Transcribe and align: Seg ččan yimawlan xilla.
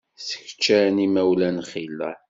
Seg 0.27 0.45
ččan 0.55 0.95
yimawlan 1.03 1.57
xilla. 1.71 2.11